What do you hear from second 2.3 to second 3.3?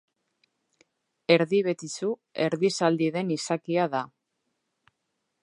erdi zaldi